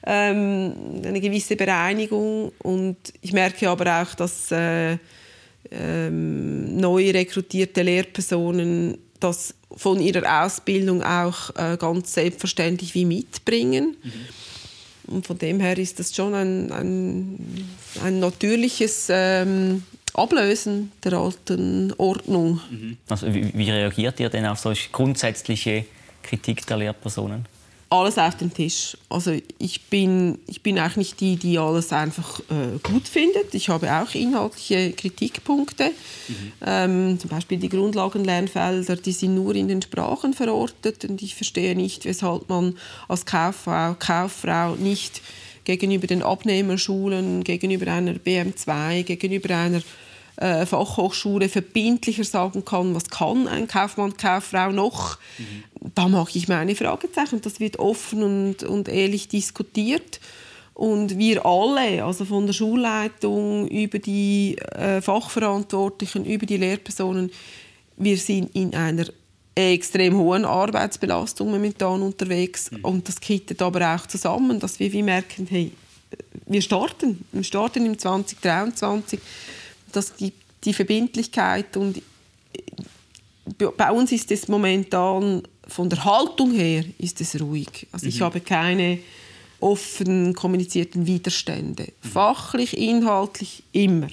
[0.06, 0.74] Ähm,
[1.06, 4.98] eine gewisse Bereinigung und ich merke aber auch, dass äh,
[5.72, 13.96] ähm, neu rekrutierte Lehrpersonen das von ihrer Ausbildung auch äh, ganz selbstverständlich wie mitbringen.
[14.04, 14.12] Mhm
[15.08, 17.70] und von dem her ist das schon ein, ein,
[18.04, 22.60] ein natürliches ähm, Ablösen der alten Ordnung.
[22.70, 22.98] Mhm.
[23.10, 25.86] Also wie, wie reagiert ihr denn auf solche grundsätzliche
[26.24, 27.46] Kritik der Lehrpersonen?
[27.90, 28.98] Alles auf den Tisch.
[29.10, 33.54] Also ich bin, ich bin auch nicht die, die alles einfach äh, gut findet.
[33.54, 35.92] Ich habe auch inhaltliche Kritikpunkte.
[36.28, 36.52] Mhm.
[36.66, 41.76] Ähm, zum Beispiel die Grundlagenlernfelder, die sind nur in den Sprachen verortet und ich verstehe
[41.76, 45.22] nicht, weshalb man als Kauffrau, Kauffrau nicht
[45.64, 49.82] gegenüber den Abnehmerschulen, gegenüber einer BM2, gegenüber einer
[50.38, 55.18] äh, Fachhochschule verbindlicher sagen kann, was kann ein Kaufmann, Kauffrau noch.
[55.38, 55.64] Mhm.
[55.96, 57.42] Da mache ich meine Fragezeichen.
[57.42, 60.20] Das wird offen und, und ehrlich diskutiert.
[60.74, 67.32] Und wir alle, also von der Schulleitung über die äh, Fachverantwortlichen, über die Lehrpersonen,
[67.98, 69.06] wir sind in einer
[69.56, 72.70] extrem hohen Arbeitsbelastung momentan unterwegs.
[72.70, 72.86] Mhm.
[72.86, 75.72] Und das kittet aber auch zusammen, dass wir wie merken, hey,
[76.46, 77.26] wir starten.
[77.32, 79.20] Wir starten im 2023
[79.92, 82.02] das gibt die Verbindlichkeit und äh,
[83.78, 87.88] bei uns ist es momentan von der Haltung her ist es ruhig.
[87.92, 88.26] Also ich mhm.
[88.26, 89.00] habe keine
[89.60, 91.84] offen kommunizierten Widerstände.
[91.84, 92.08] Mhm.
[92.08, 94.08] Fachlich, inhaltlich immer.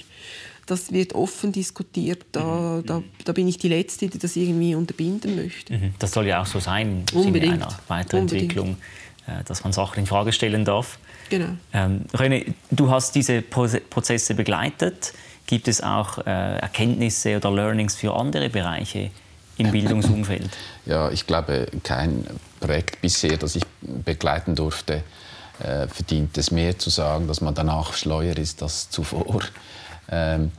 [0.67, 2.25] Das wird offen diskutiert.
[2.33, 2.87] Da, mhm.
[2.87, 5.75] da, da, bin ich die Letzte, die das irgendwie unterbinden möchte.
[5.75, 5.95] Mhm.
[5.99, 7.55] Das soll ja auch so sein Unbedingt.
[7.55, 9.41] in einer Weiterentwicklung, Unbedingt.
[9.41, 10.99] Äh, dass man Sachen in Frage stellen darf.
[11.31, 11.57] Genau.
[11.73, 15.13] Ähm, René, du hast diese Prozesse begleitet.
[15.47, 19.11] Gibt es auch äh, Erkenntnisse oder Learnings für andere Bereiche
[19.59, 20.51] im Bildungsumfeld?
[20.87, 22.27] Ja, ich glaube, kein
[22.61, 25.03] Projekt bisher, das ich begleiten durfte,
[25.61, 29.41] äh, verdient es mehr zu sagen, dass man danach schleuer ist als zuvor.
[30.11, 30.53] Ähm,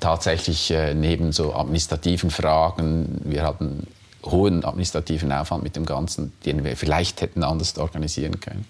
[0.00, 3.86] tatsächlich äh, neben so administrativen Fragen, wir hatten
[4.24, 8.64] hohen administrativen Aufwand mit dem Ganzen, den wir vielleicht hätten anders organisieren können.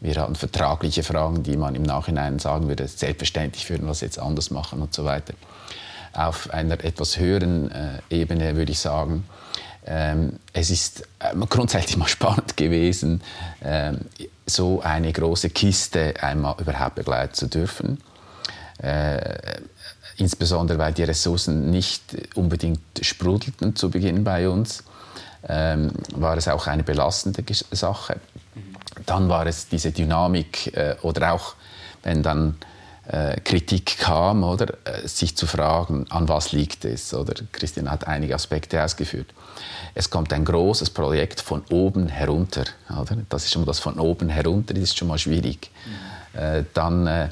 [0.00, 4.18] Wir hatten vertragliche Fragen, die man im Nachhinein sagen würde, selbstverständlich würden wir das jetzt
[4.18, 5.34] anders machen und so weiter.
[6.12, 9.24] Auf einer etwas höheren äh, Ebene würde ich sagen,
[9.86, 13.22] ähm, es ist äh, grundsätzlich mal spannend gewesen,
[13.60, 13.92] äh,
[14.46, 17.98] so eine große Kiste einmal überhaupt begleiten zu dürfen.
[18.78, 19.60] Äh,
[20.16, 22.02] insbesondere weil die Ressourcen nicht
[22.34, 24.84] unbedingt sprudelten zu Beginn bei uns,
[25.48, 28.20] ähm, war es auch eine belastende Sache.
[29.06, 31.54] Dann war es diese Dynamik oder auch
[32.02, 32.56] wenn dann
[33.10, 38.06] äh, Kritik kam, oder äh, sich zu fragen, an was liegt es, oder Christian hat
[38.06, 39.26] einige Aspekte ausgeführt.
[39.94, 43.16] Es kommt ein großes Projekt von oben herunter, oder?
[43.28, 45.70] Das ist schon das von oben herunter, das ist schon mal schwierig.
[46.34, 46.40] Mhm.
[46.40, 47.28] Äh, dann äh,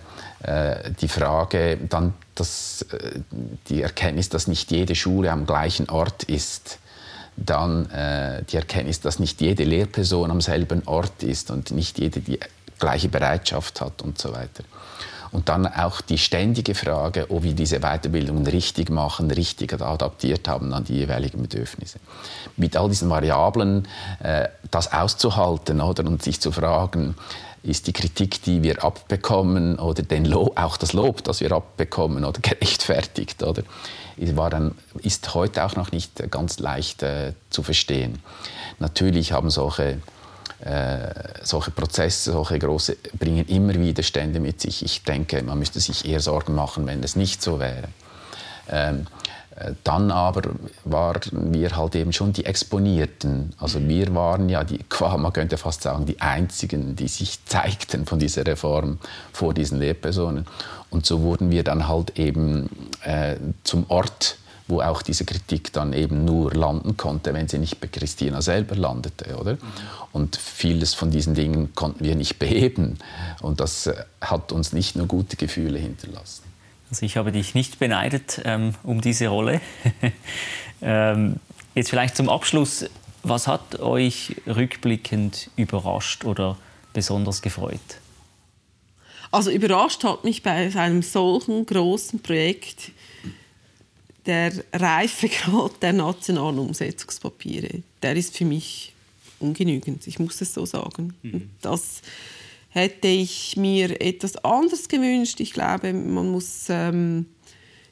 [1.01, 2.85] die Frage, dann das,
[3.69, 6.79] die Erkenntnis, dass nicht jede Schule am gleichen Ort ist
[7.45, 12.21] dann äh, die Erkenntnis, dass nicht jede Lehrperson am selben Ort ist und nicht jede
[12.21, 12.41] die
[12.79, 14.65] gleiche Bereitschaft hat und so weiter.
[15.31, 20.73] Und dann auch die ständige Frage, ob wir diese Weiterbildungen richtig machen, richtig adaptiert haben
[20.73, 21.99] an die jeweiligen Bedürfnisse.
[22.57, 23.87] Mit all diesen Variablen
[24.23, 27.15] äh, das auszuhalten oder, und sich zu fragen,
[27.63, 32.25] ist die Kritik, die wir abbekommen, oder den Lob, auch das Lob, das wir abbekommen,
[32.25, 33.63] oder gerechtfertigt, oder
[34.17, 38.21] war dann, ist heute auch noch nicht ganz leicht äh, zu verstehen.
[38.79, 39.99] Natürlich haben solche
[40.61, 41.11] äh,
[41.43, 44.85] solche Prozesse, solche große, bringen immer Widerstände mit sich.
[44.85, 47.89] Ich denke, man müsste sich eher Sorgen machen, wenn es nicht so wäre.
[48.69, 49.07] Ähm,
[49.59, 50.51] äh, dann aber
[50.85, 51.21] waren
[51.53, 53.55] wir halt eben schon die Exponierten.
[53.59, 58.19] Also wir waren ja, die, man könnte fast sagen, die Einzigen, die sich zeigten von
[58.19, 58.99] dieser Reform
[59.33, 60.47] vor diesen Lehrpersonen.
[60.91, 62.71] Und so wurden wir dann halt eben
[63.05, 67.81] äh, zum Ort, wo auch diese Kritik dann eben nur landen konnte, wenn sie nicht
[67.81, 69.55] bei Christina selber landete, oder?
[69.55, 69.61] Mhm.
[70.13, 72.99] Und vieles von diesen Dingen konnten wir nicht beheben.
[73.41, 76.43] Und das äh, hat uns nicht nur gute Gefühle hinterlassen.
[76.91, 79.61] Also ich habe dich nicht beneidet ähm, um diese Rolle.
[80.83, 81.37] ähm,
[81.75, 82.85] jetzt vielleicht zum Abschluss,
[83.23, 86.57] was hat euch rückblickend überrascht oder
[86.93, 87.81] besonders gefreut?
[89.31, 92.93] Also überrascht hat mich bei einem solchen großen Projekt
[94.29, 97.83] der Reifegrad der nationalen Umsetzungspapiere.
[98.03, 98.93] Der ist für mich
[99.41, 101.15] ungenügend, ich muss es so sagen.
[101.23, 101.51] Mhm.
[101.63, 102.03] Das
[102.69, 105.41] hätte ich mir etwas anderes gewünscht.
[105.41, 107.27] Ich glaube, man muss ähm,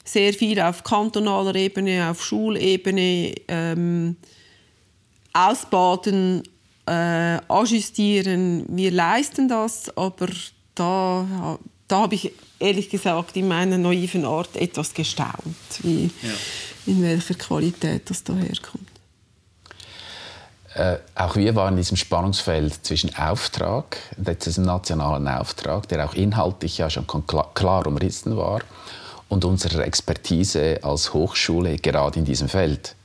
[0.05, 4.15] sehr viel auf kantonaler Ebene, auf Schulebene ähm,
[5.33, 6.43] ausbaden,
[6.85, 6.91] äh,
[7.47, 8.65] ajustieren.
[8.69, 10.27] Wir leisten das, aber
[10.75, 16.29] da, da habe ich ehrlich gesagt in meiner naiven Art etwas gestaunt, wie, ja.
[16.85, 18.89] in welcher Qualität das daherkommt.
[20.73, 26.77] Äh, auch wir waren in diesem Spannungsfeld zwischen Auftrag, diesem nationalen Auftrag, der auch inhaltlich
[26.77, 28.61] ja schon klar umrissen war,
[29.29, 32.95] und unserer Expertise als Hochschule gerade in diesem Feld.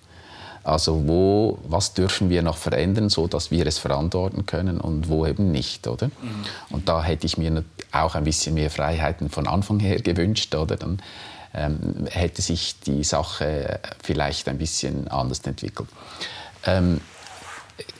[0.64, 5.26] Also wo, was dürfen wir noch verändern, so dass wir es verantworten können und wo
[5.26, 6.06] eben nicht, oder?
[6.06, 6.44] Mhm.
[6.70, 10.76] Und da hätte ich mir auch ein bisschen mehr Freiheiten von Anfang her gewünscht, oder?
[10.76, 11.02] Dann
[11.54, 15.88] ähm, hätte sich die Sache vielleicht ein bisschen anders entwickelt.
[16.64, 17.00] Ähm,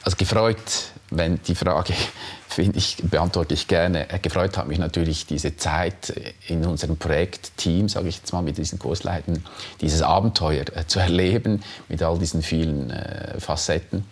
[0.05, 1.94] also gefreut, wenn die Frage,
[2.48, 4.11] finde ich, beantworte ich gerne.
[4.11, 6.12] Äh, gefreut hat mich natürlich diese Zeit
[6.48, 9.44] in unserem Projektteam, sage ich jetzt mal, mit diesen Kursleitern,
[9.81, 14.05] dieses Abenteuer äh, zu erleben mit all diesen vielen äh, Facetten.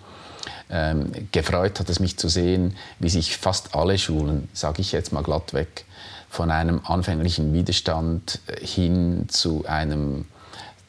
[0.72, 5.12] Ähm, gefreut hat es mich zu sehen, wie sich fast alle Schulen, sage ich jetzt
[5.12, 5.84] mal glattweg,
[6.28, 10.26] von einem anfänglichen Widerstand hin zu einem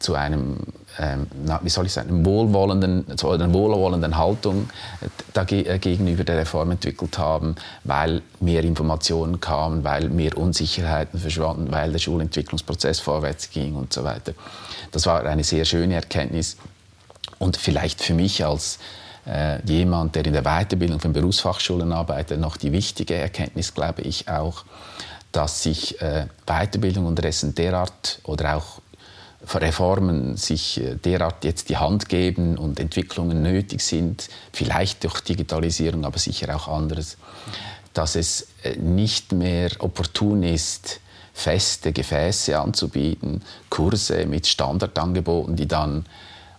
[0.02, 0.58] zu einem,
[0.98, 1.26] ähm,
[1.62, 4.68] wie soll ich sagen, wohlwollenden, zu einer wohlwollenden Haltung
[5.34, 11.92] äh, gegenüber der Reform entwickelt haben, weil mehr Informationen kamen, weil mehr Unsicherheiten verschwanden, weil
[11.92, 14.32] der Schulentwicklungsprozess vorwärts ging und so weiter.
[14.90, 16.56] Das war eine sehr schöne Erkenntnis
[17.38, 18.78] und vielleicht für mich als
[19.26, 24.28] äh, jemand, der in der Weiterbildung von Berufsfachschulen arbeitet, noch die wichtige Erkenntnis, glaube ich
[24.28, 24.64] auch,
[25.32, 28.81] dass sich äh, Weiterbildung unterdessen derart oder auch
[29.54, 36.04] Reformen sich äh, derart jetzt die Hand geben und Entwicklungen nötig sind, vielleicht durch Digitalisierung,
[36.04, 37.16] aber sicher auch anderes,
[37.94, 41.00] dass es äh, nicht mehr opportun ist,
[41.34, 46.06] feste Gefäße anzubieten, Kurse mit Standardangeboten, die dann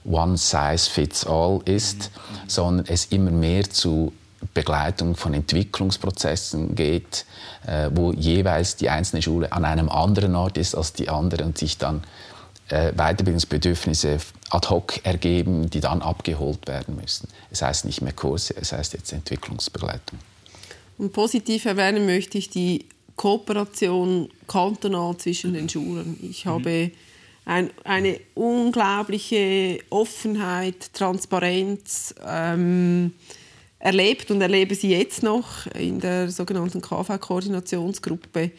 [0.03, 2.49] one size fits all ist, mhm.
[2.49, 4.13] sondern es immer mehr zu
[4.53, 7.25] Begleitung von Entwicklungsprozessen geht,
[7.65, 11.57] äh, wo jeweils die einzelne Schule an einem anderen Ort ist als die andere und
[11.57, 12.03] sich dann
[12.73, 14.17] äh, Weiterbildungsbedürfnisse
[14.49, 17.27] ad hoc ergeben, die dann abgeholt werden müssen.
[17.51, 20.17] Es heißt nicht mehr Kurse, es heißt jetzt Entwicklungsbegleitung.
[20.97, 22.85] Und positiv erwähnen möchte ich die
[23.15, 26.17] Kooperation kantonal zwischen den Schulen.
[26.21, 26.49] Ich mhm.
[26.49, 26.91] habe
[27.45, 33.13] ein, eine unglaubliche Offenheit, Transparenz ähm,
[33.77, 38.51] erlebt und erlebe sie jetzt noch in der sogenannten KV-Koordinationsgruppe,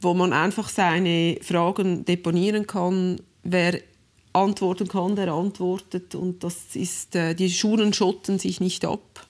[0.00, 3.80] wo man einfach seine Fragen deponieren kann, wer
[4.32, 6.14] antworten kann, der antwortet.
[6.14, 9.26] Und das ist, äh, die Schulen schotten sich nicht ab,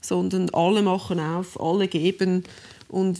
[0.00, 2.44] sondern alle machen auf, alle geben.
[2.88, 3.18] Und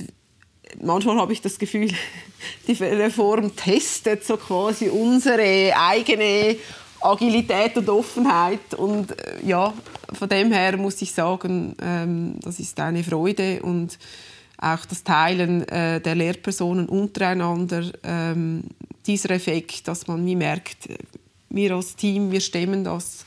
[0.81, 1.91] manchmal habe ich das Gefühl,
[2.69, 6.57] die Reform testet so quasi unsere eigene
[7.01, 8.75] Agilität und Offenheit.
[8.75, 9.75] Und äh, ja,
[10.13, 13.99] von dem her muss ich sagen, ähm, das ist eine Freude und
[14.59, 18.65] auch das Teilen äh, der Lehrpersonen untereinander, ähm,
[19.07, 20.89] dieser Effekt, dass man wie merkt,
[21.49, 23.25] wir als Team, wir stemmen das.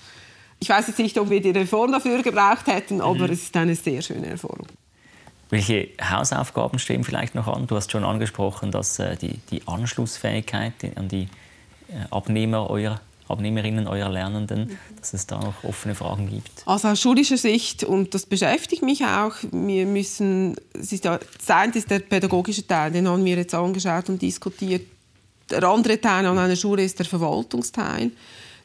[0.59, 3.34] Ich weiß jetzt nicht, ob wir die Reform dafür gebraucht hätten, aber mhm.
[3.34, 4.65] es ist eine sehr schöne Reform.
[5.49, 7.65] Welche Hausaufgaben stehen vielleicht noch an?
[7.65, 11.23] Du hast schon angesprochen, dass äh, die, die Anschlussfähigkeit an die
[11.88, 16.63] äh, Abnehmer eurer Abnehmerinnen eurer Lernenden, dass es da noch offene Fragen gibt?
[16.65, 21.75] Also aus schulischer Sicht, und das beschäftigt mich auch, wir müssen, es ist ja, das
[21.75, 24.82] ist der pädagogische Teil, den haben wir jetzt angeschaut und diskutiert.
[25.49, 28.11] Der andere Teil an einer Schule ist der Verwaltungsteil.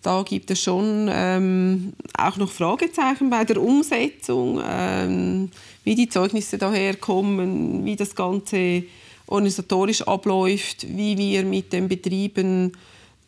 [0.03, 5.51] Da gibt es schon ähm, auch noch Fragezeichen bei der Umsetzung, ähm,
[5.83, 8.85] wie die Zeugnisse daherkommen, wie das Ganze
[9.27, 12.73] organisatorisch abläuft, wie wir mit den Betrieben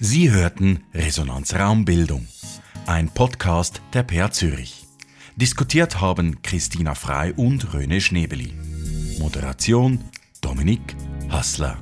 [0.01, 2.27] Sie hörten Resonanz Raumbildung
[2.87, 4.87] ein Podcast der PA Zürich.
[5.37, 8.53] Diskutiert haben Christina Frei und Röne Schnebeli.
[9.19, 10.01] Moderation
[10.41, 10.97] Dominik
[11.31, 11.79] Hassler.